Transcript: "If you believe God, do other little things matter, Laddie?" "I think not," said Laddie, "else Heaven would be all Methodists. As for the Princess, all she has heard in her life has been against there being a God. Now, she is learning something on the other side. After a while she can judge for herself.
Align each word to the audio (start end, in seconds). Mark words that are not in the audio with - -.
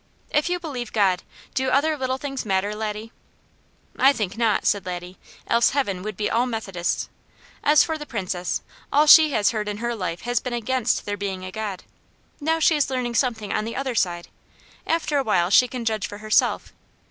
"If 0.31 0.49
you 0.49 0.59
believe 0.59 0.91
God, 0.93 1.21
do 1.53 1.69
other 1.69 1.95
little 1.95 2.17
things 2.17 2.43
matter, 2.43 2.73
Laddie?" 2.73 3.11
"I 3.99 4.13
think 4.13 4.35
not," 4.35 4.65
said 4.65 4.83
Laddie, 4.83 5.19
"else 5.45 5.69
Heaven 5.77 6.01
would 6.01 6.17
be 6.17 6.27
all 6.27 6.47
Methodists. 6.47 7.07
As 7.63 7.83
for 7.83 7.99
the 7.99 8.07
Princess, 8.07 8.63
all 8.91 9.05
she 9.05 9.29
has 9.33 9.51
heard 9.51 9.67
in 9.69 9.77
her 9.77 9.93
life 9.93 10.21
has 10.21 10.39
been 10.39 10.53
against 10.53 11.05
there 11.05 11.17
being 11.17 11.45
a 11.45 11.51
God. 11.51 11.83
Now, 12.39 12.57
she 12.57 12.75
is 12.75 12.89
learning 12.89 13.13
something 13.13 13.53
on 13.53 13.63
the 13.63 13.75
other 13.75 13.93
side. 13.93 14.29
After 14.87 15.19
a 15.19 15.23
while 15.23 15.51
she 15.51 15.67
can 15.67 15.85
judge 15.85 16.07
for 16.07 16.17
herself. 16.17 16.73